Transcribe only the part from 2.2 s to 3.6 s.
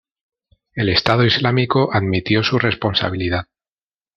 su responsabilidad.